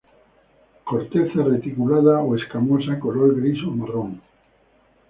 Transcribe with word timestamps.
Corteza 0.87 1.43
reticulada 1.53 2.21
o 2.27 2.35
escamosa, 2.39 2.93
color 3.03 3.31
gris 3.39 3.59
o 3.69 3.71
marrón. 3.79 4.11